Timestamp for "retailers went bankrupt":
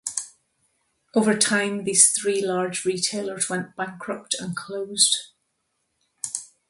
2.85-4.33